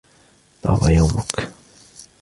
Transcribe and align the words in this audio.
طاب 0.61 0.89
يومك. 0.89 1.51